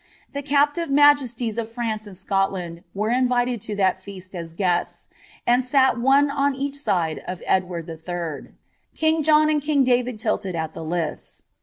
The 0.31 0.41
captive 0.41 0.89
mtjeaties 0.89 1.59
of 1.59 1.69
Fmnce 1.69 2.07
and 2.07 2.17
Si 2.17 2.27
otlund 2.27 2.81
were 2.95 3.11
invited 3.11 3.61
to 3.61 3.75
that 3.75 4.01
feasl 4.03 4.33
as 4.33 4.55
guests, 4.55 5.09
and 5.45 5.61
M 5.61 5.61
OCX 5.67 6.33
on 6.35 6.55
each 6.55 6.87
eide 6.87 7.19
of 7.27 7.43
Edward 7.45 7.87
III. 7.87 8.51
King 8.95 9.21
John 9.21 9.47
and 9.47 9.61
king 9.61 9.83
David 9.83 10.17
tilted 10.17 10.55
)i 10.55 10.65
the 10.65 10.83
li»ta.' 10.83 11.43